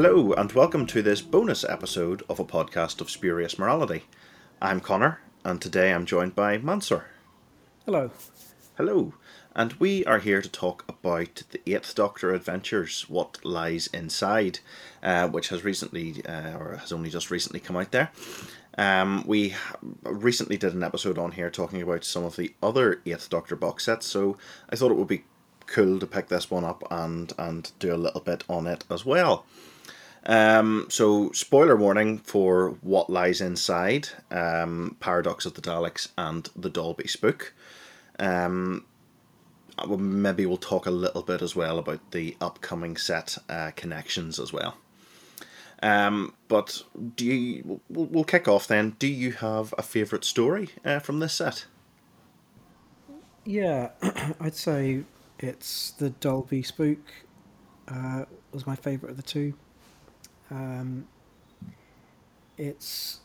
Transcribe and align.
Hello, 0.00 0.32
and 0.34 0.52
welcome 0.52 0.86
to 0.86 1.02
this 1.02 1.20
bonus 1.20 1.64
episode 1.64 2.22
of 2.28 2.38
a 2.38 2.44
podcast 2.44 3.00
of 3.00 3.10
Spurious 3.10 3.58
Morality. 3.58 4.04
I'm 4.62 4.78
Connor, 4.78 5.20
and 5.42 5.60
today 5.60 5.92
I'm 5.92 6.06
joined 6.06 6.36
by 6.36 6.56
Mansoor. 6.56 7.06
Hello. 7.84 8.12
Hello, 8.76 9.14
and 9.56 9.72
we 9.72 10.04
are 10.04 10.20
here 10.20 10.40
to 10.40 10.48
talk 10.48 10.84
about 10.88 11.42
the 11.50 11.60
Eighth 11.66 11.96
Doctor 11.96 12.32
Adventures: 12.32 13.06
What 13.08 13.44
Lies 13.44 13.88
Inside, 13.88 14.60
uh, 15.02 15.26
which 15.26 15.48
has 15.48 15.64
recently, 15.64 16.24
uh, 16.24 16.56
or 16.56 16.76
has 16.76 16.92
only 16.92 17.10
just 17.10 17.32
recently 17.32 17.58
come 17.58 17.76
out 17.76 17.90
there. 17.90 18.12
Um, 18.78 19.24
we 19.26 19.56
recently 20.04 20.56
did 20.56 20.74
an 20.74 20.84
episode 20.84 21.18
on 21.18 21.32
here 21.32 21.50
talking 21.50 21.82
about 21.82 22.04
some 22.04 22.22
of 22.22 22.36
the 22.36 22.54
other 22.62 23.02
Eighth 23.04 23.28
Doctor 23.28 23.56
box 23.56 23.86
sets, 23.86 24.06
so 24.06 24.38
I 24.70 24.76
thought 24.76 24.92
it 24.92 24.96
would 24.96 25.08
be 25.08 25.24
cool 25.66 25.98
to 25.98 26.06
pick 26.06 26.28
this 26.28 26.52
one 26.52 26.64
up 26.64 26.84
and 26.88 27.32
and 27.36 27.72
do 27.80 27.92
a 27.92 27.96
little 27.96 28.20
bit 28.20 28.44
on 28.48 28.68
it 28.68 28.84
as 28.88 29.04
well. 29.04 29.44
Um, 30.28 30.86
so, 30.90 31.32
spoiler 31.32 31.74
warning 31.74 32.18
for 32.18 32.76
what 32.82 33.08
lies 33.08 33.40
inside 33.40 34.10
um, 34.30 34.94
Paradox 35.00 35.46
of 35.46 35.54
the 35.54 35.62
Daleks 35.62 36.08
and 36.18 36.48
the 36.54 36.68
Dalby 36.68 37.08
Spook. 37.08 37.54
Um, 38.18 38.84
maybe 39.88 40.44
we'll 40.44 40.58
talk 40.58 40.84
a 40.84 40.90
little 40.90 41.22
bit 41.22 41.40
as 41.40 41.56
well 41.56 41.78
about 41.78 42.10
the 42.10 42.36
upcoming 42.42 42.98
set 42.98 43.38
uh, 43.48 43.70
connections 43.74 44.38
as 44.38 44.52
well. 44.52 44.76
Um, 45.82 46.34
but 46.48 46.82
do 47.16 47.24
you? 47.24 47.80
We'll, 47.88 48.06
we'll 48.06 48.24
kick 48.24 48.46
off 48.46 48.66
then. 48.66 48.96
Do 48.98 49.06
you 49.06 49.32
have 49.32 49.72
a 49.78 49.82
favourite 49.82 50.24
story 50.24 50.70
uh, 50.84 50.98
from 50.98 51.20
this 51.20 51.32
set? 51.32 51.64
Yeah, 53.46 53.92
I'd 54.40 54.54
say 54.54 55.04
it's 55.38 55.92
the 55.92 56.10
Dalby 56.10 56.62
Spook. 56.62 56.98
Uh, 57.86 58.26
was 58.52 58.66
my 58.66 58.76
favourite 58.76 59.12
of 59.12 59.16
the 59.16 59.22
two. 59.22 59.54
Um, 60.50 61.06
it's 62.56 63.20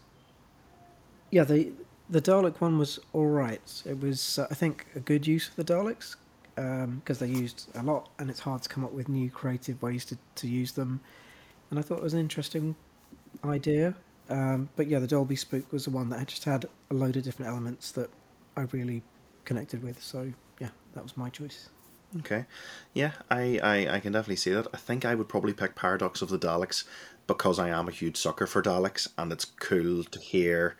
yeah 1.31 1.43
the 1.43 1.71
the 2.09 2.21
Dalek 2.21 2.59
one 2.61 2.77
was 2.77 2.99
all 3.13 3.27
right. 3.27 3.83
It 3.85 3.99
was 3.99 4.39
uh, 4.39 4.47
I 4.51 4.53
think 4.53 4.85
a 4.95 4.99
good 4.99 5.25
use 5.25 5.49
of 5.49 5.55
the 5.55 5.63
Daleks 5.63 6.15
because 6.55 7.21
um, 7.21 7.27
they 7.27 7.33
used 7.33 7.67
a 7.75 7.81
lot, 7.81 8.09
and 8.19 8.29
it's 8.29 8.41
hard 8.41 8.61
to 8.63 8.69
come 8.69 8.85
up 8.85 8.91
with 8.91 9.09
new 9.09 9.29
creative 9.29 9.81
ways 9.81 10.05
to, 10.05 10.17
to 10.35 10.47
use 10.47 10.73
them. 10.73 10.99
And 11.69 11.79
I 11.79 11.81
thought 11.81 11.97
it 11.97 12.03
was 12.03 12.13
an 12.13 12.19
interesting 12.19 12.75
idea. 13.43 13.95
Um, 14.29 14.69
but 14.75 14.87
yeah, 14.87 14.99
the 14.99 15.07
Dalby 15.07 15.35
Spook 15.35 15.71
was 15.71 15.85
the 15.85 15.91
one 15.91 16.09
that 16.09 16.27
just 16.27 16.43
had 16.43 16.65
a 16.91 16.93
load 16.93 17.17
of 17.17 17.23
different 17.23 17.49
elements 17.49 17.91
that 17.93 18.09
I 18.55 18.61
really 18.71 19.01
connected 19.45 19.81
with. 19.83 20.01
So 20.01 20.31
yeah, 20.59 20.69
that 20.93 21.03
was 21.03 21.17
my 21.17 21.29
choice. 21.29 21.69
Okay, 22.19 22.45
yeah, 22.93 23.11
I, 23.31 23.59
I, 23.63 23.95
I 23.95 23.99
can 23.99 24.13
definitely 24.13 24.35
see 24.35 24.51
that. 24.51 24.67
I 24.73 24.77
think 24.77 25.03
I 25.03 25.15
would 25.15 25.27
probably 25.27 25.53
pick 25.53 25.75
Paradox 25.75 26.21
of 26.21 26.29
the 26.29 26.37
Daleks 26.37 26.83
because 27.25 27.57
I 27.57 27.69
am 27.69 27.87
a 27.87 27.91
huge 27.91 28.17
sucker 28.17 28.45
for 28.45 28.61
Daleks, 28.61 29.07
and 29.17 29.31
it's 29.31 29.45
cool 29.45 30.03
to 30.03 30.19
hear 30.19 30.75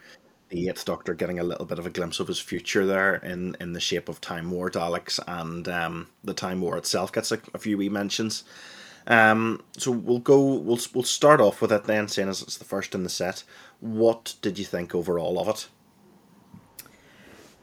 the 0.50 0.70
Eighth 0.70 0.86
Doctor 0.86 1.16
getting 1.16 1.40
a 1.40 1.44
little 1.44 1.66
bit 1.66 1.80
of 1.80 1.88
a 1.88 1.90
glimpse 1.90 2.20
of 2.20 2.28
his 2.28 2.40
future 2.40 2.86
there 2.86 3.16
in, 3.16 3.58
in 3.60 3.74
the 3.74 3.80
shape 3.80 4.08
of 4.10 4.22
Time 4.22 4.52
War 4.52 4.70
Daleks, 4.70 5.20
and 5.28 5.68
um, 5.68 6.08
the 6.24 6.36
Time 6.36 6.62
War 6.62 6.78
itself 6.78 7.12
gets 7.12 7.32
a, 7.32 7.40
a 7.54 7.58
few 7.58 7.78
wee 7.78 7.90
mentions. 7.90 8.44
Um, 9.08 9.64
so 9.78 9.92
we'll 9.92 10.20
go. 10.20 10.40
We'll 10.40 10.80
we'll 10.94 11.04
start 11.04 11.42
off 11.42 11.62
with 11.62 11.72
it 11.72 11.86
then, 11.86 12.08
saying 12.08 12.30
as 12.30 12.42
it's 12.42 12.58
the 12.58 12.66
first 12.66 12.96
in 12.96 13.04
the 13.04 13.10
set. 13.10 13.44
What 13.80 14.36
did 14.42 14.60
you 14.60 14.66
think 14.66 14.96
overall 14.96 15.40
of 15.40 15.50
it? 15.50 15.68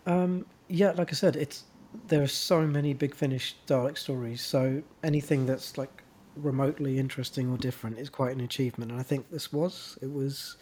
Um, 0.06 0.44
yeah, 0.69 0.91
like 0.91 1.10
I 1.12 1.14
said, 1.14 1.36
it's 1.36 1.64
there 2.09 2.23
are 2.23 2.28
so 2.28 2.67
many 2.67 2.95
big 2.95 3.15
finish 3.15 3.56
Dalek 3.67 3.99
stories. 3.99 4.43
So 4.43 4.83
anything 5.03 5.47
that's 5.47 5.77
like 5.77 6.03
remotely 6.37 6.99
interesting 6.99 7.51
or 7.51 7.56
different 7.56 7.99
is 7.99 8.09
quite 8.09 8.33
an 8.34 8.41
achievement. 8.41 8.91
And 8.93 9.01
I 9.01 9.03
think 9.03 9.31
this 9.31 9.53
was. 9.53 9.99
It 10.01 10.12
was, 10.12 10.56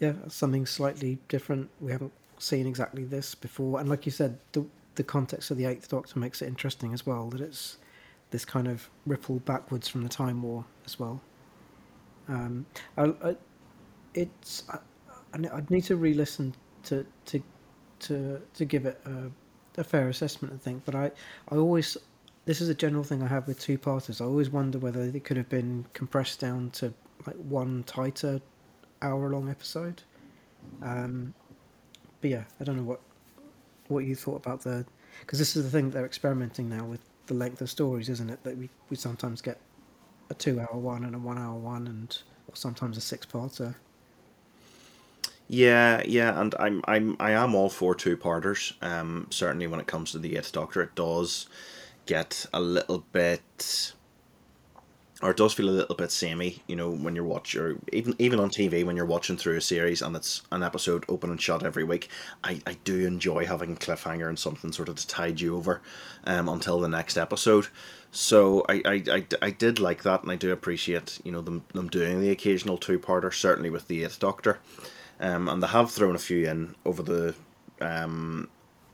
yeah, 0.00 0.14
something 0.28 0.66
slightly 0.66 1.18
different. 1.28 1.70
We 1.80 1.92
haven't 1.92 2.12
seen 2.38 2.66
exactly 2.66 3.04
this 3.04 3.34
before. 3.34 3.80
And 3.80 3.88
like 3.88 4.06
you 4.06 4.12
said, 4.12 4.38
the 4.52 4.66
the 4.96 5.04
context 5.04 5.50
of 5.50 5.56
the 5.56 5.64
Eighth 5.64 5.88
Doctor 5.88 6.20
makes 6.20 6.40
it 6.40 6.46
interesting 6.46 6.92
as 6.92 7.04
well. 7.04 7.28
That 7.30 7.40
it's 7.40 7.78
this 8.30 8.44
kind 8.44 8.68
of 8.68 8.88
ripple 9.06 9.40
backwards 9.40 9.88
from 9.88 10.02
the 10.02 10.08
Time 10.08 10.42
War 10.42 10.64
as 10.86 10.98
well. 10.98 11.20
Um, 12.28 12.66
I, 12.96 13.12
I, 13.22 13.36
it's 14.14 14.64
I, 14.68 14.78
I'd 15.32 15.70
need 15.70 15.84
to 15.84 15.96
re-listen 15.96 16.54
to 16.84 17.06
to 17.26 17.42
to 18.00 18.40
to 18.54 18.64
give 18.64 18.86
it 18.86 19.00
a, 19.04 19.30
a 19.76 19.84
fair 19.84 20.08
assessment. 20.08 20.54
I 20.54 20.58
think, 20.58 20.84
but 20.84 20.94
I 20.94 21.10
I 21.50 21.56
always 21.56 21.96
this 22.44 22.60
is 22.60 22.68
a 22.68 22.74
general 22.74 23.04
thing 23.04 23.22
I 23.22 23.28
have 23.28 23.46
with 23.46 23.58
two 23.58 23.78
parters. 23.78 24.20
I 24.20 24.24
always 24.24 24.50
wonder 24.50 24.78
whether 24.78 25.10
they 25.10 25.20
could 25.20 25.36
have 25.36 25.48
been 25.48 25.86
compressed 25.94 26.40
down 26.40 26.70
to 26.72 26.92
like 27.26 27.36
one 27.36 27.84
tighter 27.84 28.40
hour 29.00 29.30
long 29.30 29.48
episode. 29.48 30.02
Um, 30.82 31.34
but 32.20 32.30
yeah, 32.30 32.44
I 32.60 32.64
don't 32.64 32.76
know 32.76 32.82
what 32.82 33.00
what 33.88 34.04
you 34.04 34.14
thought 34.14 34.36
about 34.36 34.62
the 34.62 34.84
because 35.20 35.38
this 35.38 35.56
is 35.56 35.64
the 35.64 35.70
thing 35.70 35.90
they're 35.90 36.06
experimenting 36.06 36.68
now 36.68 36.84
with 36.84 37.00
the 37.26 37.34
length 37.34 37.60
of 37.60 37.70
stories, 37.70 38.08
isn't 38.08 38.30
it? 38.30 38.42
That 38.44 38.56
we, 38.56 38.68
we 38.90 38.96
sometimes 38.96 39.40
get 39.40 39.58
a 40.30 40.34
two 40.34 40.60
hour 40.60 40.76
one 40.78 41.04
and 41.04 41.14
a 41.14 41.18
one 41.18 41.38
hour 41.38 41.54
one, 41.54 41.86
and 41.86 42.16
or 42.48 42.56
sometimes 42.56 42.96
a 42.96 43.00
six 43.00 43.26
parter. 43.26 43.74
Yeah, 45.54 46.02
yeah, 46.04 46.40
and 46.40 46.52
I'm 46.58 46.82
I'm 46.84 47.16
I 47.20 47.30
am 47.30 47.54
all 47.54 47.68
for 47.68 47.94
two 47.94 48.16
parters. 48.16 48.72
Um, 48.82 49.28
certainly 49.30 49.68
when 49.68 49.78
it 49.78 49.86
comes 49.86 50.10
to 50.10 50.18
the 50.18 50.36
Eighth 50.36 50.50
Doctor, 50.50 50.82
it 50.82 50.96
does 50.96 51.46
get 52.06 52.46
a 52.52 52.60
little 52.60 53.04
bit 53.12 53.92
or 55.22 55.30
it 55.30 55.36
does 55.36 55.54
feel 55.54 55.70
a 55.70 55.70
little 55.70 55.94
bit 55.94 56.10
samey, 56.10 56.60
you 56.66 56.74
know, 56.74 56.90
when 56.90 57.14
you're 57.14 57.24
watching, 57.24 57.80
even 57.92 58.16
even 58.18 58.40
on 58.40 58.50
TV 58.50 58.84
when 58.84 58.96
you're 58.96 59.06
watching 59.06 59.36
through 59.36 59.56
a 59.56 59.60
series 59.60 60.02
and 60.02 60.16
it's 60.16 60.42
an 60.50 60.64
episode 60.64 61.04
open 61.08 61.30
and 61.30 61.40
shut 61.40 61.64
every 61.64 61.84
week. 61.84 62.08
I, 62.42 62.60
I 62.66 62.76
do 62.82 63.06
enjoy 63.06 63.46
having 63.46 63.74
a 63.74 63.76
cliffhanger 63.76 64.28
and 64.28 64.38
something 64.38 64.72
sort 64.72 64.88
of 64.88 64.96
to 64.96 65.06
tide 65.06 65.40
you 65.40 65.56
over, 65.56 65.80
um, 66.24 66.48
until 66.48 66.80
the 66.80 66.88
next 66.88 67.16
episode. 67.16 67.68
So 68.10 68.64
I, 68.68 68.82
I, 68.84 69.02
I, 69.08 69.26
I 69.40 69.50
did 69.50 69.78
like 69.78 70.02
that, 70.02 70.22
and 70.22 70.32
I 70.32 70.36
do 70.36 70.50
appreciate 70.50 71.20
you 71.22 71.30
know 71.30 71.42
them 71.42 71.62
them 71.72 71.88
doing 71.88 72.20
the 72.20 72.30
occasional 72.30 72.76
two 72.76 72.98
parter, 72.98 73.32
certainly 73.32 73.70
with 73.70 73.86
the 73.86 74.02
Eighth 74.02 74.18
Doctor, 74.18 74.58
um, 75.24 75.48
and 75.48 75.62
they 75.62 75.66
have 75.66 75.90
thrown 75.90 76.14
a 76.14 76.18
few 76.18 76.46
in 76.46 76.74
over 76.84 77.02
the 77.02 77.34
um 77.80 78.48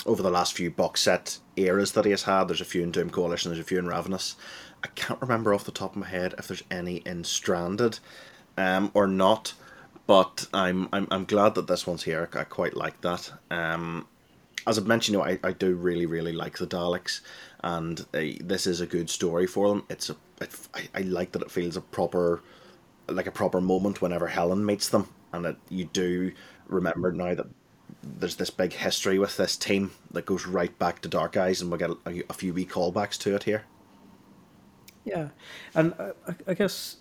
over 0.07 0.23
the 0.23 0.31
last 0.31 0.55
few 0.55 0.71
box 0.71 1.03
set 1.03 1.39
eras 1.57 1.93
that 1.93 2.05
he 2.05 2.13
has 2.13 2.23
had. 2.23 2.45
There's 2.45 2.61
a 2.61 2.65
few 2.65 2.83
in 2.83 2.93
Doom 2.93 3.11
Coalition, 3.11 3.51
there's 3.51 3.61
a 3.61 3.65
few 3.65 3.79
in 3.79 3.89
Ravenous. 3.89 4.37
I 4.83 4.87
can't 4.95 5.21
remember 5.21 5.53
off 5.53 5.65
the 5.65 5.73
top 5.73 5.93
of 5.93 6.01
my 6.01 6.09
head 6.09 6.35
if 6.39 6.47
there's 6.49 6.63
any 6.71 6.99
in 6.99 7.25
Stranded 7.25 7.99
um, 8.57 8.91
or 8.95 9.07
not, 9.07 9.55
but 10.07 10.47
I'm, 10.55 10.89
I'm 10.93 11.09
I'm 11.11 11.25
glad 11.25 11.55
that 11.57 11.67
this 11.67 11.87
one's 11.87 12.05
here. 12.05 12.29
I 12.33 12.45
quite 12.45 12.77
like 12.77 13.01
that. 13.01 13.33
Um, 13.51 14.07
as 14.67 14.79
I've 14.79 14.87
mentioned, 14.87 15.15
you 15.15 15.19
know, 15.19 15.25
I, 15.25 15.39
I 15.43 15.53
do 15.53 15.75
really 15.75 16.07
really 16.07 16.33
like 16.33 16.59
the 16.59 16.67
Daleks, 16.67 17.23
and 17.65 18.01
uh, 18.15 18.39
this 18.41 18.69
is 18.69 18.81
a 18.81 18.87
good 18.87 19.11
story 19.11 19.49
for 19.49 19.69
them. 19.69 19.85
It's 19.91 20.09
a 20.09 20.17
it, 20.41 20.55
I, 20.75 20.89
I 20.95 21.01
like 21.03 21.33
that 21.33 21.43
it 21.43 21.51
feels 21.51 21.77
a 21.77 21.81
proper 21.81 22.41
like 23.09 23.27
a 23.27 23.33
proper 23.33 23.61
moment 23.61 24.01
whenever 24.01 24.29
Helen 24.29 24.65
meets 24.65 24.89
them, 24.89 25.09
and 25.33 25.45
that 25.45 25.57
you 25.69 25.87
do 25.87 26.33
remember 26.67 27.13
now 27.13 27.35
that 27.35 27.47
there's 28.03 28.37
this 28.37 28.51
big 28.51 28.73
history 28.73 29.19
with 29.19 29.37
this 29.37 29.57
team 29.57 29.91
that 30.13 30.27
goes 30.27 30.47
right 30.47 30.77
back 30.79 31.01
to 31.03 31.09
Dark 31.09 31.37
Eyes, 31.37 31.61
and 31.61 31.71
we'll 31.71 31.79
get 31.79 31.91
a, 31.91 32.23
a 32.31 32.33
few 32.33 32.55
wee 32.55 32.67
callbacks 32.67 33.19
to 33.19 33.35
it 33.35 33.45
here. 33.45 33.65
Yeah, 35.05 35.29
and 35.75 35.95
I, 35.99 36.13
I 36.47 36.55
guess 36.55 36.97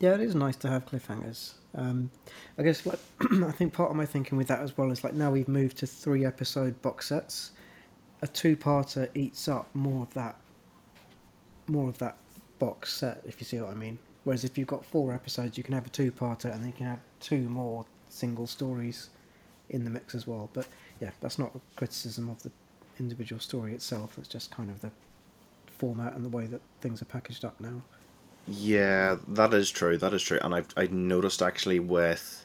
yeah, 0.00 0.14
it 0.14 0.20
is 0.20 0.34
nice 0.34 0.56
to 0.56 0.68
have 0.68 0.86
cliffhangers. 0.86 1.52
Um, 1.74 2.10
I 2.58 2.62
guess 2.62 2.84
what 2.84 2.98
I 3.20 3.52
think 3.52 3.72
part 3.72 3.90
of 3.90 3.96
my 3.96 4.06
thinking 4.06 4.36
with 4.38 4.48
that 4.48 4.60
as 4.60 4.76
well 4.76 4.90
is 4.90 5.04
like 5.04 5.14
now 5.14 5.30
we've 5.30 5.46
moved 5.46 5.76
to 5.78 5.86
three 5.86 6.24
episode 6.24 6.80
box 6.82 7.08
sets. 7.08 7.52
A 8.22 8.26
two 8.26 8.56
parter 8.56 9.08
eats 9.14 9.48
up 9.48 9.68
more 9.74 10.02
of 10.02 10.12
that, 10.14 10.36
more 11.68 11.88
of 11.88 11.98
that 11.98 12.16
box 12.58 12.92
set, 12.92 13.22
if 13.26 13.40
you 13.40 13.44
see 13.44 13.60
what 13.60 13.70
I 13.70 13.74
mean. 13.74 13.98
Whereas 14.24 14.44
if 14.44 14.58
you've 14.58 14.68
got 14.68 14.84
four 14.84 15.12
episodes, 15.12 15.56
you 15.56 15.64
can 15.64 15.74
have 15.74 15.86
a 15.86 15.90
two 15.90 16.12
parter 16.12 16.52
and 16.52 16.60
then 16.60 16.66
you 16.66 16.74
can 16.76 16.86
have 16.86 17.00
two 17.20 17.48
more 17.48 17.86
single 18.08 18.46
stories 18.46 19.10
in 19.70 19.84
the 19.84 19.90
mix 19.90 20.14
as 20.14 20.26
well. 20.26 20.50
But 20.52 20.66
yeah, 21.00 21.10
that's 21.20 21.38
not 21.38 21.54
a 21.54 21.60
criticism 21.76 22.28
of 22.28 22.42
the 22.42 22.50
individual 22.98 23.40
story 23.40 23.72
itself. 23.72 24.18
It's 24.18 24.28
just 24.28 24.50
kind 24.50 24.70
of 24.70 24.80
the 24.80 24.90
format 25.78 26.14
and 26.14 26.24
the 26.24 26.28
way 26.28 26.46
that 26.46 26.60
things 26.80 27.00
are 27.00 27.06
packaged 27.06 27.44
up 27.44 27.58
now. 27.60 27.82
Yeah, 28.46 29.16
that 29.28 29.54
is 29.54 29.70
true. 29.70 29.96
That 29.96 30.12
is 30.12 30.22
true. 30.22 30.38
And 30.42 30.54
I've 30.54 30.68
I 30.76 30.88
noticed 30.90 31.40
actually 31.42 31.78
with 31.78 32.44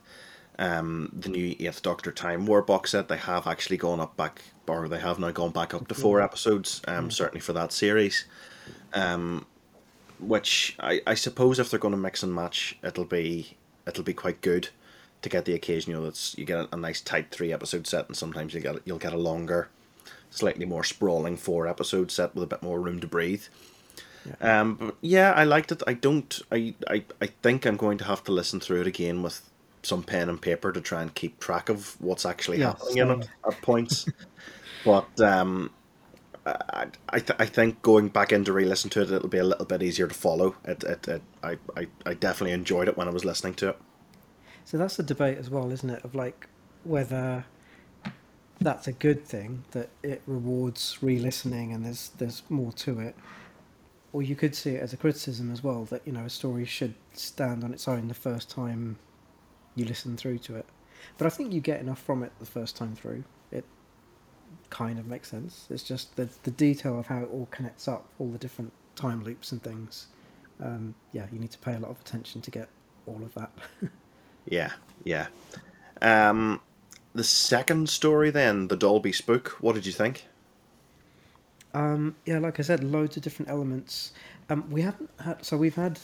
um, 0.60 1.10
the 1.14 1.30
new 1.30 1.56
Eighth 1.60 1.82
Doctor 1.82 2.12
Time 2.12 2.46
War 2.46 2.62
box 2.62 2.92
set, 2.92 3.08
they 3.08 3.18
have 3.18 3.48
actually 3.48 3.78
gone 3.78 4.00
up 4.00 4.16
back, 4.16 4.42
or 4.68 4.88
they 4.88 5.00
have 5.00 5.20
now 5.20 5.32
gone 5.32 5.52
back 5.52 5.74
up 5.74 5.88
to 5.88 5.96
four 5.96 6.22
episodes. 6.22 6.82
Um, 6.88 7.12
certainly 7.12 7.42
for 7.42 7.54
that 7.54 7.72
series. 7.72 8.26
Um, 8.94 9.46
which 10.20 10.76
I, 10.80 11.02
I 11.08 11.14
suppose 11.16 11.60
if 11.60 11.70
they're 11.70 11.80
going 11.80 11.94
to 11.94 11.98
mix 11.98 12.24
and 12.24 12.34
match, 12.34 12.78
it'll 12.84 13.06
be 13.06 13.56
it'll 13.88 14.04
be 14.04 14.14
quite 14.14 14.42
good 14.42 14.70
to 15.22 15.30
get 15.30 15.46
the 15.46 15.54
occasion. 15.54 15.92
You 15.92 15.98
know, 16.00 16.06
that's 16.06 16.38
you 16.38 16.46
get 16.46 16.60
a, 16.60 16.70
a 16.74 16.78
nice 16.78 17.02
tight 17.02 17.32
three 17.32 17.52
episode 17.54 17.88
set, 17.88 18.08
and 18.08 18.16
sometimes 18.18 18.54
you 18.54 18.60
get 18.62 18.76
you'll 18.86 18.98
get 18.98 19.14
a 19.14 19.18
longer 19.18 19.70
slightly 20.30 20.66
more 20.66 20.84
sprawling 20.84 21.38
four 21.38 21.68
episode 21.68 22.12
set 22.12 22.36
with 22.36 22.44
a 22.44 22.48
bit 22.48 22.62
more 22.62 22.80
room 22.82 23.00
to 23.00 23.08
breathe. 23.08 23.44
Yeah. 24.26 24.62
Um, 24.62 24.76
but 24.76 24.96
yeah, 25.02 25.32
I 25.34 25.44
liked 25.44 25.72
it. 25.72 25.84
I 25.88 25.94
don't. 25.94 26.42
I, 26.52 26.74
I 26.90 27.04
I 27.22 27.28
think 27.28 27.66
I'm 27.66 27.78
going 27.78 27.98
to 28.00 28.06
have 28.06 28.24
to 28.26 28.32
listen 28.32 28.60
through 28.60 28.82
it 28.82 28.88
again 28.88 29.22
with 29.24 29.50
some 29.84 30.02
pen 30.02 30.30
and 30.30 30.42
paper 30.42 30.72
to 30.72 30.82
try 30.82 31.04
and 31.04 31.14
keep 31.14 31.40
track 31.40 31.70
of 31.70 31.96
what's 32.02 32.26
actually 32.26 32.60
Yeah, 32.60 32.70
happening 32.70 32.98
in 32.98 33.12
it 33.22 33.30
at 33.48 33.62
points. 33.62 34.08
but 34.84 35.20
um, 35.22 35.70
I 36.46 36.88
I, 37.10 37.20
th- 37.20 37.40
I 37.40 37.46
think 37.46 37.82
going 37.82 38.10
back 38.10 38.32
in 38.32 38.44
to 38.46 38.54
re-listen 38.54 38.90
to 38.92 39.02
it, 39.02 39.12
it'll 39.12 39.28
be 39.30 39.38
a 39.38 39.44
little 39.44 39.66
bit 39.66 39.82
easier 39.82 40.08
to 40.08 40.14
follow. 40.14 40.56
It, 40.66 40.84
it, 40.84 41.08
it 41.08 41.22
I, 41.44 41.58
I 41.76 41.88
I 42.06 42.14
definitely 42.14 42.54
enjoyed 42.54 42.88
it 42.88 42.98
when 42.98 43.08
I 43.08 43.12
was 43.12 43.26
listening 43.26 43.56
to 43.56 43.70
it. 43.70 43.78
So 44.66 44.78
that's 44.78 44.98
the 44.98 45.04
debate 45.04 45.38
as 45.38 45.50
well, 45.50 45.72
isn't 45.72 45.90
it? 45.90 46.04
Of 46.04 46.16
like 46.16 46.48
whether 46.84 47.46
that's 48.60 48.88
a 48.88 48.92
good 48.92 49.26
thing 49.26 49.64
that 49.72 49.90
it 50.02 50.22
rewards 50.26 50.98
re-listening 51.02 51.74
and 51.74 51.86
there's 51.86 52.10
there's 52.18 52.44
more 52.50 52.72
to 52.74 53.00
it, 53.00 53.16
or 54.14 54.22
you 54.22 54.36
could 54.36 54.56
see 54.56 54.72
it 54.72 54.82
as 54.82 54.94
a 54.94 54.98
criticism 54.98 55.52
as 55.52 55.64
well 55.64 55.86
that 55.86 56.02
you 56.06 56.12
know 56.14 56.26
a 56.26 56.30
story 56.30 56.66
should 56.66 56.94
stand 57.14 57.64
on 57.64 57.74
its 57.74 57.88
own 57.88 58.08
the 58.08 58.14
first 58.14 58.50
time 58.50 58.98
you 59.76 59.86
listen 59.86 60.16
through 60.16 60.38
to 60.40 60.56
it. 60.56 60.66
But 61.18 61.28
I 61.28 61.30
think 61.30 61.54
you 61.54 61.60
get 61.62 61.80
enough 61.80 62.02
from 62.02 62.24
it 62.24 62.32
the 62.40 62.46
first 62.46 62.76
time 62.76 62.96
through. 62.96 63.24
Kind 64.76 65.00
of 65.00 65.08
makes 65.08 65.30
sense. 65.30 65.68
It's 65.70 65.84
just 65.84 66.14
the 66.18 66.28
the 66.44 66.52
detail 66.52 67.00
of 67.00 67.08
how 67.08 67.20
it 67.20 67.30
all 67.32 67.48
connects 67.50 67.88
up, 67.88 68.08
all 68.20 68.28
the 68.30 68.38
different 68.38 68.74
time 68.98 69.24
loops 69.24 69.54
and 69.54 69.64
things. 69.64 70.08
Um, 70.62 70.96
yeah, 71.14 71.28
you 71.32 71.40
need 71.40 71.52
to 71.52 71.60
pay 71.60 71.76
a 71.76 71.80
lot 71.80 71.92
of 71.92 72.02
attention 72.02 72.42
to 72.42 72.52
get 72.52 72.68
all 73.08 73.22
of 73.24 73.34
that. 73.36 73.52
Yeah, 74.48 74.74
yeah. 75.04 75.28
Um, 76.04 76.62
the 77.16 77.24
second 77.24 77.90
story 77.90 78.30
then, 78.30 78.68
the 78.68 78.78
Dalby 78.78 79.12
Spook. 79.12 79.58
What 79.60 79.74
did 79.74 79.88
you 79.88 79.92
think? 79.92 80.28
Um, 81.74 82.16
yeah, 82.26 82.38
like 82.38 82.60
I 82.60 82.64
said, 82.64 82.84
loads 82.84 83.18
of 83.18 83.24
different 83.24 83.50
elements. 83.50 84.12
Um, 84.52 84.70
we 84.70 84.84
haven't 84.84 85.10
had 85.20 85.44
so 85.44 85.58
we've 85.58 85.76
had 85.76 86.00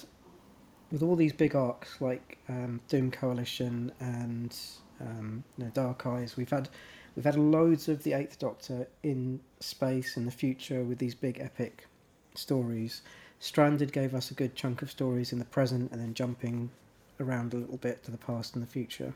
with 0.92 1.04
all 1.04 1.16
these 1.16 1.34
big 1.34 1.56
arcs 1.56 2.02
like 2.02 2.40
um, 2.50 2.82
Doom 2.88 3.12
Coalition 3.12 3.92
and 4.00 4.58
um, 5.00 5.44
you 5.58 5.66
know, 5.66 5.72
Dark 5.76 6.08
Eyes. 6.08 6.36
We've 6.36 6.50
had 6.50 6.68
we've 7.16 7.26
had 7.26 7.38
loads 7.38 7.88
of 7.88 8.04
the 8.04 8.14
Eighth 8.14 8.40
Doctor 8.40 8.88
in 9.04 9.40
space 9.60 10.18
in 10.18 10.26
the 10.26 10.32
future 10.32 10.84
with 10.84 10.98
these 10.98 11.16
big 11.16 11.40
epic 11.40 11.88
stories. 12.36 13.02
Stranded 13.40 13.92
gave 13.92 14.14
us 14.14 14.32
a 14.32 14.34
good 14.34 14.56
chunk 14.56 14.82
of 14.82 14.92
stories 14.92 15.34
in 15.34 15.40
the 15.40 15.46
present 15.46 15.92
and 15.92 16.00
then 16.00 16.14
jumping 16.14 16.70
around 17.20 17.54
a 17.54 17.58
little 17.58 17.78
bit 17.78 18.04
to 18.04 18.12
the 18.12 18.18
past 18.18 18.56
and 18.56 18.64
the 18.64 18.68
future. 18.68 19.14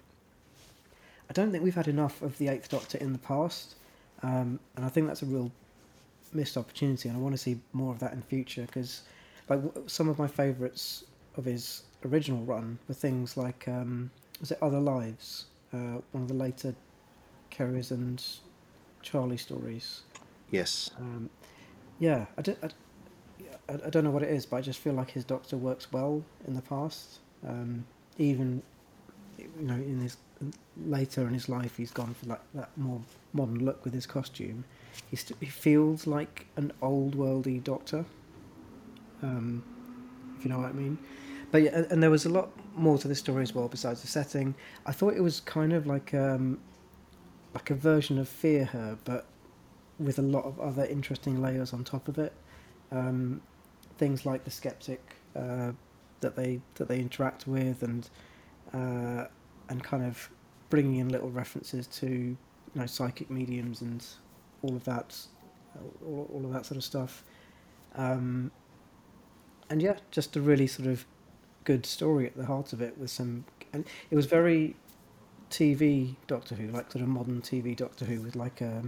I 1.29 1.33
don't 1.33 1.51
think 1.51 1.63
we've 1.63 1.75
had 1.75 1.87
enough 1.87 2.21
of 2.21 2.37
the 2.37 2.47
Eighth 2.47 2.69
Doctor 2.69 2.97
in 2.97 3.11
the 3.13 3.19
past, 3.19 3.75
um, 4.21 4.59
and 4.75 4.85
I 4.85 4.89
think 4.89 5.07
that's 5.07 5.23
a 5.23 5.25
real 5.25 5.51
missed 6.33 6.57
opportunity, 6.57 7.09
and 7.09 7.17
I 7.17 7.21
want 7.21 7.33
to 7.33 7.37
see 7.37 7.59
more 7.73 7.91
of 7.91 7.99
that 7.99 8.13
in 8.13 8.21
future 8.21 8.63
because, 8.63 9.01
like, 9.49 9.59
some 9.87 10.09
of 10.09 10.19
my 10.19 10.27
favourites 10.27 11.03
of 11.37 11.45
his 11.45 11.83
original 12.05 12.43
run 12.43 12.77
were 12.87 12.93
things 12.93 13.37
like, 13.37 13.67
um, 13.67 14.11
was 14.39 14.51
it 14.51 14.59
Other 14.61 14.79
Lives, 14.79 15.45
uh, 15.73 15.99
one 16.11 16.23
of 16.23 16.27
the 16.27 16.33
later 16.33 16.75
C'rizz 17.55 17.91
and 17.91 18.23
Charley 19.01 19.37
stories. 19.37 20.01
Yes. 20.51 20.91
Um, 20.99 21.29
yeah, 21.99 22.25
I, 22.37 22.41
don't, 22.41 22.57
I, 22.63 23.73
I, 23.73 23.89
don't 23.89 24.03
know 24.03 24.11
what 24.11 24.23
it 24.23 24.29
is, 24.29 24.45
but 24.45 24.57
I 24.57 24.61
just 24.61 24.79
feel 24.79 24.93
like 24.93 25.11
his 25.11 25.23
Doctor 25.23 25.57
works 25.57 25.91
well 25.91 26.23
in 26.47 26.55
the 26.55 26.61
past. 26.61 27.19
Um, 27.47 27.85
even, 28.17 28.61
you 29.37 29.47
know, 29.59 29.75
in 29.75 29.99
his 30.01 30.17
later 30.85 31.21
in 31.27 31.33
his 31.33 31.47
life, 31.47 31.77
he's 31.77 31.91
gone 31.91 32.13
for 32.13 32.25
like 32.27 32.41
that 32.53 32.69
more 32.77 33.01
modern 33.33 33.63
look 33.63 33.85
with 33.85 33.93
his 33.93 34.05
costume. 34.05 34.65
He, 35.09 35.15
st- 35.15 35.39
he 35.39 35.45
feels 35.47 36.05
like 36.07 36.47
an 36.57 36.71
old 36.81 37.15
worldy 37.15 37.63
Doctor. 37.63 38.05
Um, 39.21 39.63
if 40.37 40.43
you 40.43 40.49
know 40.51 40.57
what 40.57 40.67
I 40.69 40.73
mean. 40.73 40.97
But 41.51 41.61
yeah, 41.63 41.71
and- 41.73 41.91
and 41.91 42.03
there 42.03 42.09
was 42.11 42.25
a 42.25 42.29
lot 42.29 42.49
more 42.75 42.97
to 42.97 43.07
this 43.07 43.19
story 43.19 43.43
as 43.43 43.55
well 43.55 43.67
besides 43.69 44.01
the 44.01 44.07
setting. 44.07 44.53
I 44.85 44.91
thought 44.91 45.13
it 45.13 45.21
was 45.21 45.39
kind 45.39 45.71
of 45.73 45.87
like 45.87 46.13
um, 46.13 46.59
like 47.55 47.69
a 47.71 47.75
version 47.75 48.19
of 48.19 48.27
Fear 48.27 48.65
Her, 48.65 48.97
but 49.05 49.25
with 49.97 50.19
a 50.19 50.21
lot 50.21 50.43
of 50.43 50.59
other 50.59 50.85
interesting 50.85 51.41
layers 51.41 51.71
on 51.73 51.83
top 51.83 52.07
of 52.09 52.19
it. 52.19 52.33
Um, 52.91 53.41
things 53.97 54.25
like 54.25 54.43
the 54.43 54.51
skeptic 54.51 55.15
uh, 55.35 55.71
that 56.19 56.35
they 56.35 56.59
that 56.75 56.87
they 56.89 56.99
interact 56.99 57.47
with, 57.47 57.81
and 57.81 58.07
uh, 58.73 59.27
and 59.69 59.83
kind 59.83 60.03
of 60.03 60.29
bringing 60.69 60.99
in 60.99 61.09
little 61.09 61.29
references 61.29 61.87
to 61.87 62.07
you 62.07 62.37
know 62.75 62.85
psychic 62.85 63.29
mediums 63.29 63.81
and 63.81 64.05
all 64.61 64.75
of 64.75 64.83
that, 64.83 65.17
all, 66.05 66.29
all 66.33 66.45
of 66.45 66.51
that 66.51 66.65
sort 66.65 66.77
of 66.77 66.83
stuff. 66.83 67.23
Um, 67.95 68.51
and 69.69 69.81
yeah, 69.81 69.95
just 70.11 70.35
a 70.35 70.41
really 70.41 70.67
sort 70.67 70.89
of 70.89 71.05
good 71.63 71.85
story 71.85 72.27
at 72.27 72.35
the 72.35 72.45
heart 72.45 72.73
of 72.73 72.81
it 72.81 72.97
with 72.97 73.09
some, 73.09 73.45
and 73.71 73.85
it 74.11 74.15
was 74.15 74.25
very 74.25 74.75
TV 75.55 76.17
Doctor 76.27 76.55
Who, 76.55 76.67
like 76.69 76.91
sort 76.91 77.03
of 77.03 77.09
modern 77.09 77.41
TV 77.41 77.75
Doctor 77.75 78.05
Who, 78.05 78.21
with 78.21 78.35
like 78.35 78.61
a, 78.61 78.83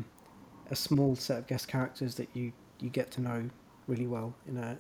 a 0.72 0.76
small 0.76 1.16
set 1.16 1.40
of 1.40 1.48
guest 1.48 1.68
characters 1.68 2.16
that 2.16 2.30
you, 2.36 2.54
you 2.80 2.90
get 2.90 3.12
to 3.14 3.22
know 3.22 3.50
really 3.88 4.08
well 4.08 4.36
in 4.48 4.58
a 4.58 4.78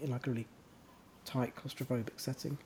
in 0.00 0.10
like 0.10 0.26
a 0.26 0.30
really 0.30 0.46
tight 1.24 1.54
claustrophobic 1.56 2.18
setting. 2.20 2.58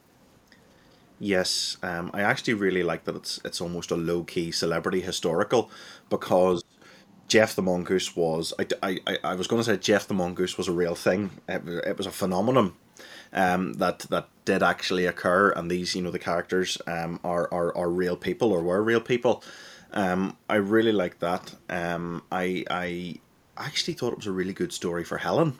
Yes, 1.18 1.76
um, 1.82 2.10
I 2.12 2.22
actually 2.22 2.54
really 2.54 2.82
like 2.82 3.04
that 3.04 3.14
it's 3.14 3.40
it's 3.44 3.60
almost 3.60 3.90
a 3.92 3.96
low 3.96 4.24
key 4.24 4.50
celebrity 4.50 5.00
historical 5.00 5.70
because 6.10 6.64
Gef 7.28 7.54
the 7.54 7.62
Mongoose 7.62 8.16
was 8.16 8.52
I, 8.58 8.66
I, 8.82 9.00
I- 9.06 9.18
I 9.24 9.34
was 9.36 9.46
going 9.48 9.62
to 9.62 9.64
say 9.64 9.76
Gef 9.78 10.06
the 10.08 10.14
Mongoose 10.14 10.58
was 10.58 10.68
a 10.68 10.72
real 10.72 10.94
thing. 10.96 11.30
It, 11.48 11.68
it 11.86 11.98
was 11.98 12.06
a 12.06 12.12
phenomenon 12.12 12.74
um, 13.32 13.74
that 13.74 14.00
that 14.10 14.28
did 14.44 14.62
actually 14.62 15.06
occur, 15.06 15.50
and 15.50 15.70
these 15.70 15.94
you 15.94 16.02
know 16.02 16.10
the 16.10 16.18
characters 16.18 16.78
um, 16.86 17.20
are, 17.24 17.48
are 17.52 17.76
are 17.76 17.90
real 17.90 18.16
people 18.16 18.52
or 18.52 18.62
were 18.62 18.82
real 18.82 19.00
people. 19.00 19.42
Um, 19.92 20.36
I 20.48 20.56
really 20.56 20.92
like 20.92 21.18
that. 21.20 21.54
Um, 21.68 22.22
I 22.30 22.64
I 22.70 23.16
actually 23.56 23.94
thought 23.94 24.12
it 24.12 24.18
was 24.18 24.26
a 24.26 24.32
really 24.32 24.52
good 24.54 24.72
story 24.72 25.04
for 25.04 25.18
Helen 25.18 25.58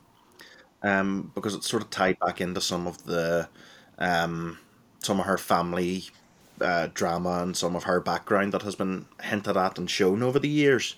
um, 0.82 1.31
because 1.34 1.55
it 1.55 1.64
sort 1.64 1.82
of 1.82 1.90
tied 1.90 2.19
back 2.19 2.40
into 2.40 2.61
some 2.61 2.87
of 2.87 3.05
the 3.05 3.49
um, 3.98 4.58
some 4.98 5.20
of 5.20 5.27
her 5.27 5.39
family 5.39 6.05
uh, 6.60 6.89
drama 6.94 7.43
and 7.43 7.56
some 7.56 7.77
of 7.77 7.84
her 7.84 8.01
background 8.01 8.53
that 8.53 8.62
has 8.62 8.74
been 8.74 9.06
hinted 9.22 9.56
at 9.56 9.79
and 9.79 9.91
shown 9.91 10.22
over 10.22 10.39
the 10.39 10.48
years. 10.48 10.94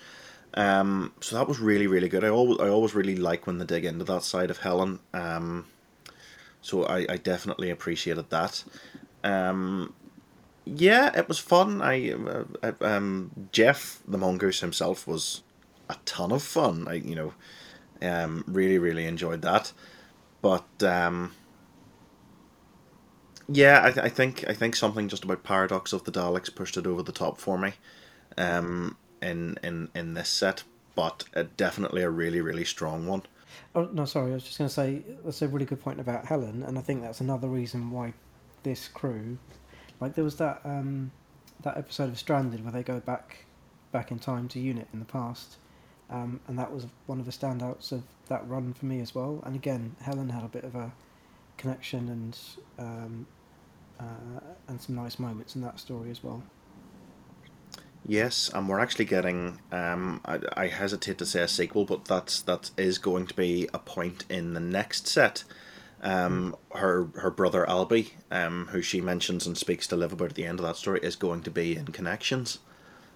Um, 0.54 1.12
so 1.20 1.36
that 1.36 1.48
was 1.48 1.58
really 1.58 1.86
really 1.86 2.08
good. 2.08 2.24
I 2.24 2.28
always 2.28 2.60
I 2.60 2.68
always 2.68 2.94
really 2.94 3.16
like 3.16 3.46
when 3.46 3.58
they 3.58 3.64
dig 3.64 3.84
into 3.84 4.04
that 4.04 4.22
side 4.22 4.50
of 4.50 4.58
Helen. 4.58 5.00
Um, 5.12 5.66
so 6.64 6.84
I, 6.86 7.06
I 7.10 7.16
definitely 7.18 7.68
appreciated 7.70 8.30
that. 8.30 8.64
Um, 9.22 9.92
yeah, 10.64 11.10
it 11.16 11.28
was 11.28 11.38
fun. 11.38 11.82
I 11.82 12.12
uh, 12.12 12.44
uh, 12.62 12.72
um, 12.80 13.30
Gef 13.52 14.00
the 14.08 14.16
mongoose 14.18 14.60
himself 14.60 15.06
was 15.06 15.42
a 15.90 15.96
ton 16.06 16.32
of 16.32 16.42
fun. 16.42 16.88
I 16.88 16.94
you 16.94 17.14
know 17.14 17.34
um, 18.02 18.44
really 18.46 18.78
really 18.78 19.06
enjoyed 19.06 19.42
that. 19.42 19.72
But 20.42 20.82
um, 20.82 21.32
yeah, 23.48 23.80
I, 23.80 24.04
I 24.06 24.08
think 24.08 24.44
I 24.48 24.54
think 24.54 24.74
something 24.74 25.08
just 25.08 25.24
about 25.24 25.42
Paradox 25.42 25.92
of 25.92 26.04
the 26.04 26.12
Daleks 26.12 26.54
pushed 26.54 26.78
it 26.78 26.86
over 26.86 27.02
the 27.02 27.12
top 27.12 27.38
for 27.38 27.58
me, 27.58 27.74
um, 28.38 28.96
in 29.20 29.58
in 29.62 29.90
in 29.94 30.14
this 30.14 30.30
set. 30.30 30.64
But 30.94 31.24
uh, 31.34 31.44
definitely 31.58 32.02
a 32.02 32.10
really 32.10 32.40
really 32.40 32.64
strong 32.64 33.06
one. 33.06 33.22
Oh 33.74 33.88
no, 33.92 34.04
sorry. 34.04 34.32
I 34.32 34.34
was 34.34 34.44
just 34.44 34.58
going 34.58 34.68
to 34.68 34.74
say 34.74 35.02
that's 35.24 35.42
a 35.42 35.48
really 35.48 35.66
good 35.66 35.80
point 35.80 36.00
about 36.00 36.26
Helen, 36.26 36.62
and 36.62 36.78
I 36.78 36.80
think 36.80 37.02
that's 37.02 37.20
another 37.20 37.48
reason 37.48 37.90
why 37.90 38.14
this 38.62 38.88
crew, 38.88 39.38
like 40.00 40.14
there 40.14 40.24
was 40.24 40.36
that 40.36 40.60
um, 40.64 41.10
that 41.62 41.76
episode 41.76 42.10
of 42.10 42.18
Stranded 42.18 42.62
where 42.62 42.72
they 42.72 42.82
go 42.82 43.00
back 43.00 43.44
back 43.92 44.10
in 44.10 44.18
time 44.18 44.48
to 44.48 44.60
Unit 44.60 44.88
in 44.92 44.98
the 44.98 45.04
past, 45.04 45.56
um, 46.10 46.40
and 46.48 46.58
that 46.58 46.72
was 46.72 46.86
one 47.06 47.20
of 47.20 47.26
the 47.26 47.32
standouts 47.32 47.92
of 47.92 48.02
that 48.28 48.46
run 48.48 48.72
for 48.72 48.86
me 48.86 49.00
as 49.00 49.14
well. 49.14 49.42
And 49.44 49.54
again, 49.54 49.96
Helen 50.00 50.30
had 50.30 50.44
a 50.44 50.48
bit 50.48 50.64
of 50.64 50.74
a 50.74 50.92
connection 51.56 52.08
and 52.08 52.38
um, 52.78 53.26
uh, 54.00 54.40
and 54.68 54.80
some 54.80 54.94
nice 54.94 55.18
moments 55.18 55.54
in 55.54 55.62
that 55.62 55.78
story 55.78 56.10
as 56.10 56.22
well. 56.22 56.42
Yes, 58.06 58.50
and 58.52 58.68
we're 58.68 58.80
actually 58.80 59.06
getting. 59.06 59.60
Um, 59.72 60.20
I, 60.26 60.40
I 60.54 60.66
hesitate 60.66 61.16
to 61.18 61.26
say 61.26 61.42
a 61.42 61.48
sequel, 61.48 61.84
but 61.86 62.04
that's 62.04 62.42
that 62.42 62.70
is 62.76 62.98
going 62.98 63.26
to 63.28 63.34
be 63.34 63.68
a 63.72 63.78
point 63.78 64.24
in 64.28 64.52
the 64.52 64.60
next 64.60 65.06
set. 65.06 65.44
Um, 66.02 66.54
her 66.74 67.08
her 67.16 67.30
brother 67.30 67.64
Albie, 67.66 68.10
um, 68.30 68.68
who 68.72 68.82
she 68.82 69.00
mentions 69.00 69.46
and 69.46 69.56
speaks 69.56 69.86
to 69.86 69.96
Liv 69.96 70.12
about 70.12 70.30
at 70.30 70.34
the 70.34 70.44
end 70.44 70.60
of 70.60 70.66
that 70.66 70.76
story, 70.76 71.00
is 71.02 71.16
going 71.16 71.42
to 71.44 71.50
be 71.50 71.76
in 71.76 71.86
Connections, 71.86 72.58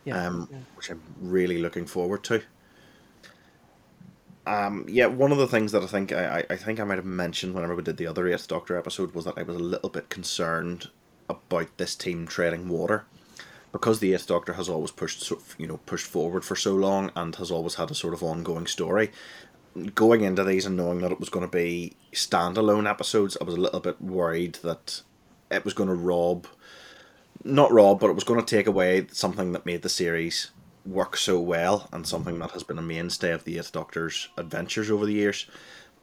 Yeah, 0.07 0.27
um, 0.27 0.49
yeah. 0.51 0.59
which 0.75 0.91
I'm 0.91 1.03
really 1.21 1.59
looking 1.59 1.85
forward 1.85 2.25
to. 2.25 2.43
Um, 4.47 4.87
yeah, 4.89 5.05
one 5.05 5.33
of 5.33 5.37
the 5.37 5.47
things 5.47 5.73
that 5.73 5.83
I 5.83 5.87
think 5.87 6.13
I, 6.13 6.45
I 6.49 6.57
think 6.57 6.81
I 6.81 6.85
might 6.85 6.97
have 6.97 7.05
mentioned 7.05 7.55
whenever 7.55 7.75
we 7.77 7.83
did 7.83 7.99
the 7.99 8.07
other 8.07 8.27
Eighth 8.27 8.49
Doctor 8.49 8.79
episode 8.79 9.15
was 9.15 9.27
that 9.27 9.37
I 9.37 9.43
was 9.43 9.57
a 9.57 9.61
little 9.61 9.91
bit 9.91 10.09
concerned 10.09 10.89
about 11.29 11.77
this 11.77 11.95
team 11.95 12.27
treading 12.27 12.71
water 12.71 13.05
because 13.73 14.01
the 14.01 14.15
Eighth 14.15 14.27
Doctor 14.27 14.55
has 14.55 14.69
always 14.69 14.91
pushed 14.91 15.31
you 15.59 15.67
know 15.67 15.79
pushed 15.87 16.07
forward 16.07 16.45
for 16.45 16.57
so 16.57 16.75
long 16.75 17.11
and 17.15 17.37
has 17.37 17.51
always 17.51 17.75
had 17.75 17.91
a 17.91 17.95
sort 17.95 18.15
of 18.15 18.23
ongoing 18.23 18.67
story. 18.67 19.11
going 19.95 20.23
into 20.23 20.43
these 20.43 20.67
and 20.67 20.77
knowing 20.77 21.01
that 21.01 21.13
it 21.13 21.21
was 21.21 21.29
going 21.29 21.47
to 21.47 21.57
be 21.57 21.93
standalone 22.13 22.89
episodes, 22.89 23.37
I 23.41 23.45
was 23.45 23.55
a 23.55 23.61
little 23.61 23.81
bit 23.81 24.01
worried 24.01 24.55
that 24.63 25.03
it 25.51 25.65
was 25.65 25.75
going 25.75 25.89
to 25.89 25.95
rob, 25.95 26.47
not 27.45 27.71
rob, 27.71 28.01
but 28.01 28.11
it 28.11 28.15
was 28.15 28.25
going 28.25 28.41
to 28.41 28.57
take 28.57 28.67
away 28.67 29.07
something 29.13 29.53
that 29.53 29.67
made 29.67 29.83
the 29.83 29.89
series 29.89 30.51
work 30.85 31.17
so 31.17 31.39
well 31.39 31.89
and 31.93 32.07
something 32.07 32.39
that 32.39 32.53
has 32.53 32.63
been 32.63 32.79
a 32.79 32.83
mainstay 32.83 33.31
of 33.31 33.45
the 33.45 33.59
Eighth 33.59 33.73
Doctor's 33.73 34.29
adventures 34.37 34.91
over 34.91 35.07
the 35.07 35.13
years. 35.13 35.47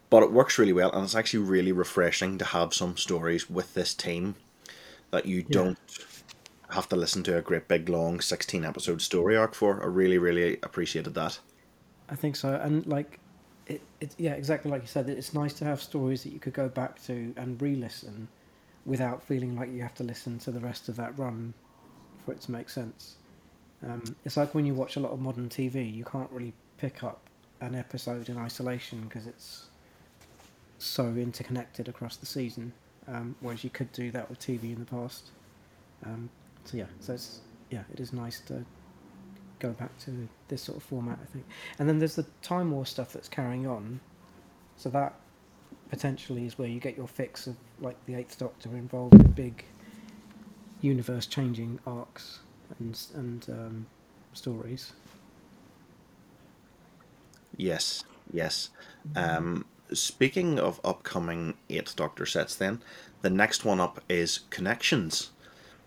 But 0.10 0.24
it 0.24 0.32
works 0.32 0.60
really 0.60 0.74
well, 0.74 0.92
and 0.92 1.04
it's 1.04 1.16
actually 1.16 1.44
really 1.44 1.72
refreshing 1.72 2.38
to 2.38 2.46
have 2.46 2.74
some 2.74 2.96
stories 2.96 3.50
with 3.50 3.74
this 3.74 3.94
team 3.94 4.36
that 5.12 5.26
you 5.26 5.44
don't 5.44 5.80
have 6.70 6.90
to 6.90 6.96
listen 6.96 7.24
to 7.24 7.38
a 7.38 7.42
great 7.42 7.68
big 7.68 7.90
long 7.90 8.20
16 8.20 8.66
episode 8.66 9.02
story 9.02 9.36
arc 9.36 9.54
for. 9.54 9.82
I 9.82 9.88
really, 9.88 10.18
really 10.18 10.58
appreciated 10.64 11.14
that. 11.14 11.40
I 12.10 12.16
think 12.16 12.36
so, 12.36 12.54
and 12.56 12.86
like, 12.86 13.20
it, 13.68 13.82
it 14.00 14.14
yeah, 14.18 14.34
exactly 14.34 14.70
like 14.70 14.82
you 14.82 14.88
said. 14.88 15.10
It's 15.10 15.34
nice 15.34 15.54
to 15.56 15.66
have 15.66 15.82
stories 15.82 16.24
that 16.24 16.34
you 16.34 16.40
could 16.40 16.54
go 16.54 16.70
back 16.70 17.02
to 17.06 17.34
and 17.36 17.60
re-listen, 17.62 18.28
without 18.86 19.24
feeling 19.24 19.56
like 19.56 19.72
you 19.72 19.82
have 19.82 19.96
to 19.96 20.04
listen 20.04 20.38
to 20.40 20.52
the 20.52 20.60
rest 20.60 20.88
of 20.90 20.96
that 20.98 21.18
run, 21.18 21.54
for 22.26 22.34
it 22.34 22.42
to 22.42 22.52
make 22.52 22.70
sense. 22.70 23.16
Um, 23.84 24.16
it's 24.24 24.38
like 24.38 24.54
when 24.56 24.66
you 24.66 24.74
watch 24.74 24.96
a 24.96 25.00
lot 25.00 25.12
of 25.12 25.20
modern 25.20 25.50
TV, 25.50 25.94
you 25.94 26.06
can't 26.06 26.30
really 26.32 26.54
pick 26.78 27.04
up 27.04 27.22
an 27.62 27.76
episode 27.76 28.30
in 28.30 28.38
isolation 28.38 29.02
because 29.02 29.28
it's 29.28 29.66
so 30.78 31.06
interconnected 31.06 31.88
across 31.88 32.18
the 32.18 32.26
season. 32.26 32.74
Um, 33.08 33.36
whereas 33.40 33.64
you 33.64 33.70
could 33.70 33.92
do 33.92 34.12
that 34.12 34.30
with 34.30 34.40
TV 34.40 34.64
in 34.74 34.80
the 34.80 34.86
past. 34.86 35.30
Um, 36.06 36.30
so 36.66 36.78
yeah, 36.78 36.86
so 37.00 37.14
it's 37.14 37.40
yeah, 37.70 37.84
it 37.94 38.00
is 38.00 38.14
nice 38.14 38.42
to 38.42 38.66
go 39.60 39.72
back 39.72 39.98
to 40.00 40.28
this 40.48 40.62
sort 40.62 40.78
of 40.78 40.84
format, 40.84 41.20
I 41.22 41.26
think. 41.26 41.46
And 41.80 41.88
then 41.88 42.00
there's 42.00 42.16
the 42.16 42.26
Time 42.42 42.72
War 42.72 42.86
stuff 42.86 43.14
that's 43.14 43.30
carrying 43.30 43.66
on. 43.66 44.00
So 44.78 44.90
that 44.90 45.16
potentially 45.90 46.46
is 46.46 46.58
where 46.58 46.68
you 46.68 46.80
get 46.80 46.98
your 46.98 47.08
fix 47.08 47.48
of 47.48 47.56
like 47.80 48.04
the 48.06 48.16
Eighth 48.16 48.38
Doctor 48.38 48.70
involved 48.70 49.16
in 49.16 49.32
big 49.32 49.64
universe-changing 50.82 51.80
arcs 51.88 52.40
and 52.80 53.00
and 53.16 53.46
um, 53.50 53.86
stories. 54.34 54.94
Yes, 57.58 58.04
yes. 58.34 58.70
Um, 59.16 59.66
speaking 59.94 60.60
of 60.60 60.82
upcoming 60.84 61.54
Eighth 61.70 61.96
Doctor 61.96 62.26
sets, 62.26 62.56
then 62.56 62.82
the 63.22 63.30
next 63.30 63.64
one 63.64 63.80
up 63.80 64.04
is 64.10 64.40
Connections 64.50 65.32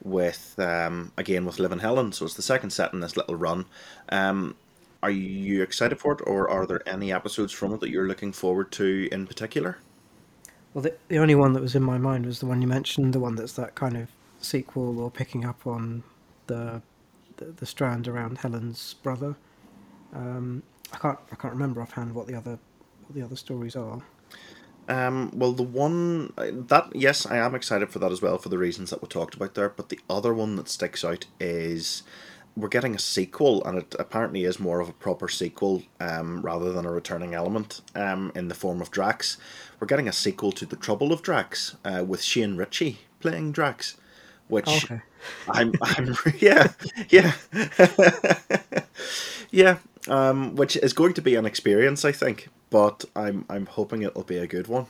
with 0.03 0.55
um, 0.59 1.13
again 1.17 1.45
with 1.45 1.59
Liv 1.59 1.73
and 1.73 1.81
Helen. 1.81 2.13
So 2.13 2.25
it's 2.25 2.35
the 2.35 2.43
second 2.43 2.71
set 2.71 2.93
in 2.93 3.01
this 3.01 3.17
little 3.17 3.35
run. 3.35 3.67
Um, 4.09 4.57
are 5.03 5.11
you 5.11 5.63
excited 5.63 5.99
for 5.99 6.13
it, 6.15 6.21
or 6.27 6.51
are 6.51 6.67
there 6.67 6.87
any 6.89 7.13
episodes 7.13 7.53
from 7.53 7.73
it 7.73 7.81
that 7.81 7.91
you're 7.91 8.09
looking 8.09 8.33
forward 8.33 8.73
to 8.73 9.09
in 9.13 9.27
particular? 9.27 9.79
Well, 10.75 10.83
the, 10.83 10.95
the 11.09 11.19
only 11.19 11.35
one 11.35 11.53
that 11.53 11.63
was 11.63 11.75
in 11.75 11.83
my 11.83 11.99
mind 11.99 12.27
was 12.27 12.41
the 12.41 12.47
one 12.47 12.61
you 12.61 12.69
mentioned, 12.69 13.13
the 13.13 13.21
one 13.21 13.37
that's 13.37 13.53
that 13.55 13.75
kind 13.75 13.97
of 13.97 14.09
sequel 14.41 15.01
or 15.01 15.11
picking 15.11 15.45
up 15.45 15.67
on 15.67 16.03
the 16.47 16.83
the, 17.37 17.47
the 17.47 17.67
strand 17.67 18.09
around 18.09 18.39
Helen's 18.39 18.95
brother. 18.95 19.37
Um, 20.13 20.63
I 20.93 20.99
can't 20.99 21.19
I 21.33 21.37
can't 21.37 21.55
remember 21.55 21.81
offhand 21.81 22.15
what 22.15 22.27
the 22.27 22.35
other 22.35 22.59
what 23.07 23.15
the 23.15 23.23
other 23.23 23.37
stories 23.37 23.77
are. 23.77 24.03
Um, 24.89 25.31
well, 25.35 25.53
the 25.53 25.63
one 25.63 26.33
that 26.37 26.89
yes, 26.95 27.27
I 27.27 27.37
am 27.37 27.55
excited 27.55 27.91
for 27.91 27.99
that 27.99 28.11
as 28.11 28.23
well 28.23 28.39
for 28.39 28.49
the 28.49 28.59
reasons 28.59 28.91
that 28.91 29.03
we 29.03 29.09
talked 29.09 29.35
about 29.35 29.55
there. 29.55 29.69
But 29.69 29.91
the 29.91 30.01
other 30.09 30.33
one 30.33 30.57
that 30.57 30.69
sticks 30.69 31.05
out 31.05 31.27
is 31.39 32.03
we're 32.57 32.69
getting 32.69 32.95
a 32.95 32.99
sequel, 32.99 33.63
and 33.65 33.79
it 33.79 33.95
apparently 33.99 34.45
is 34.45 34.59
more 34.59 34.81
of 34.81 34.89
a 34.89 34.93
proper 34.93 35.29
sequel 35.29 35.83
um, 36.01 36.43
rather 36.43 36.73
than 36.73 36.85
a 36.85 36.91
returning 36.91 37.35
element 37.35 37.83
um, 37.95 38.33
in 38.35 38.49
the 38.49 38.55
form 38.55 38.81
of 38.81 38.91
Drax. 38.91 39.39
We're 39.79 39.87
getting 39.87 40.09
a 40.09 40.13
sequel 40.13 40.53
to 40.53 40.67
The 40.67 40.77
Trouble 40.77 41.13
of 41.13 41.23
Drax 41.23 41.77
uh, 41.85 42.05
with 42.07 42.23
Shane 42.23 42.57
Richie 42.57 42.99
playing 43.21 43.53
Drax, 43.53 43.97
which 44.49 44.85
okay. 44.85 45.03
I'm, 45.49 45.73
I'm, 45.83 46.17
yeah, 46.39 46.73
yeah, 47.11 47.33
yeah, 49.51 49.79
um, 50.09 50.55
which 50.57 50.77
is 50.77 50.93
going 50.93 51.15
to 51.15 51.23
be 51.23 51.35
an 51.35 51.47
experience, 51.47 52.05
I 52.05 52.13
think. 52.13 52.49
But 52.71 53.05
I'm, 53.17 53.45
I'm 53.49 53.67
hoping 53.67 54.03
it'll 54.03 54.25
be 54.25 54.37
a 54.39 54.47
good 54.47 54.67
one. 54.67 54.87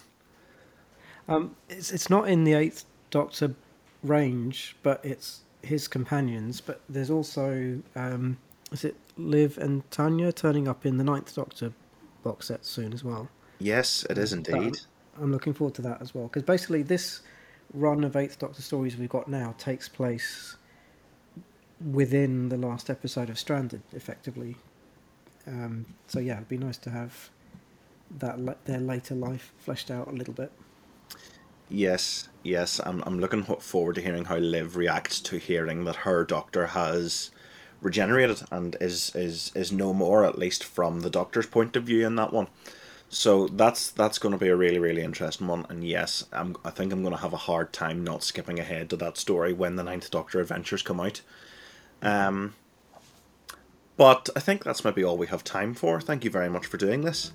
Um, 1.29 1.57
it's 1.69 1.93
it's 1.93 2.11
not 2.11 2.29
in 2.29 2.45
the 2.45 2.55
Eighth 2.55 2.85
Doctor 3.11 3.55
range, 4.03 4.77
but 4.83 5.05
it's 5.05 5.43
his 5.63 5.87
companions. 5.87 6.61
But 6.61 6.81
there's 6.89 7.11
also 7.11 7.81
um, 7.95 8.39
is 8.73 8.85
it 8.85 8.97
Liv 9.17 9.59
and 9.59 9.89
Tania 9.91 10.33
turning 10.33 10.69
up 10.69 10.87
in 10.87 10.97
the 10.97 11.05
Ninth 11.05 11.35
Doctor 11.35 11.73
box 12.23 12.47
set 12.47 12.65
soon 12.65 12.93
as 12.93 13.05
well. 13.05 13.29
Yes, 13.59 14.05
it 14.09 14.19
is 14.19 14.33
indeed. 14.33 14.79
I'm 15.21 15.33
looking 15.33 15.53
forward 15.53 15.75
to 15.75 15.83
that 15.83 16.01
as 16.01 16.15
well 16.15 16.25
because 16.25 16.43
basically 16.43 16.83
this 16.83 17.21
run 17.75 18.05
of 18.05 18.17
Eighth 18.17 18.39
Doctor 18.39 18.63
stories 18.63 18.97
we've 18.97 19.09
got 19.09 19.29
now 19.29 19.55
takes 19.59 19.89
place 19.89 20.57
within 21.81 22.49
the 22.49 22.57
last 22.57 22.91
episode 22.91 23.31
of 23.31 23.39
Stranded, 23.39 23.83
effectively. 23.93 24.57
Um, 25.47 25.87
so 26.07 26.21
yeah, 26.21 26.35
it'd 26.35 26.49
be 26.49 26.59
nice 26.59 26.79
to 26.79 26.91
have 26.91 27.31
that 28.19 28.65
their 28.65 28.81
later 28.81 29.15
life 29.15 29.53
fleshed 29.59 29.91
out 29.91 30.09
a 30.09 30.13
little 30.13 30.35
bit. 30.35 30.53
Yes, 31.69 32.29
yes, 32.43 32.81
I'm 32.85 33.03
I'm 33.07 33.19
looking 33.19 33.43
forward 33.43 33.97
to 33.97 34.01
hearing 34.01 34.27
how 34.27 34.39
Liv 34.39 34.77
reacts 34.77 35.21
to 35.21 35.39
hearing 35.39 35.85
that 35.85 35.97
her 35.97 36.25
doctor 36.25 36.69
has 36.69 37.31
regenerated 37.81 38.43
and 38.51 38.77
is 38.81 39.15
is 39.15 39.53
is 39.55 39.71
no 39.71 39.93
more, 39.93 40.25
at 40.25 40.39
least 40.39 40.65
from 40.65 41.01
the 41.01 41.11
doctor's 41.11 41.47
point 41.47 41.77
of 41.77 41.85
view 41.85 42.07
in 42.07 42.17
that 42.17 42.33
one. 42.33 42.49
So 43.11 43.49
that's 43.49 43.91
that's 43.91 44.19
going 44.19 44.33
to 44.33 44.39
be 44.39 44.49
a 44.49 44.57
really 44.57 44.79
really 44.79 45.03
interesting 45.03 45.47
one, 45.47 45.67
and 45.69 45.85
yes, 45.85 46.25
I'm 46.33 46.57
I 46.65 46.71
think 46.71 46.93
I'm 46.93 47.03
going 47.03 47.15
to 47.15 47.23
have 47.23 47.33
a 47.33 47.39
hard 47.49 47.73
time 47.73 48.03
not 48.05 48.23
skipping 48.23 48.59
ahead 48.59 48.91
to 48.91 48.97
that 48.97 49.17
story 49.17 49.53
when 49.53 49.77
the 49.77 49.83
Ninth 49.83 50.11
Doctor 50.11 50.41
adventures 50.41 50.83
come 50.83 51.01
out. 51.01 51.21
Um, 52.03 52.55
but 53.97 54.29
I 54.37 54.41
think 54.41 54.65
that's 54.65 54.85
maybe 54.85 55.03
all 55.03 55.17
we 55.17 55.27
have 55.27 55.43
time 55.43 55.75
for. 55.75 56.01
Thank 56.01 56.25
you 56.25 56.31
very 56.31 56.49
much 56.49 56.67
for 56.67 56.77
doing 56.77 57.03
this. 57.03 57.33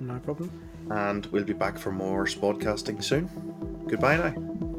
No 0.00 0.18
problem. 0.20 0.50
And 0.90 1.26
we'll 1.26 1.44
be 1.44 1.52
back 1.52 1.76
for 1.76 1.90
more 1.90 2.24
spodcasting 2.26 3.02
soon. 3.02 3.28
Goodbye 3.88 4.16
now. 4.16 4.74